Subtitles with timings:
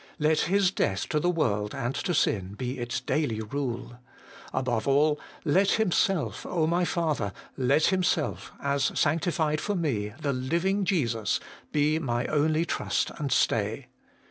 [0.17, 3.99] Let His death to the world and to sin be its daily rule.
[4.51, 7.31] Above all, let Himself, my Father!
[7.55, 11.39] let Himself, as sanctified for me, the living Jesus,
[11.71, 13.89] be my only trust and stay.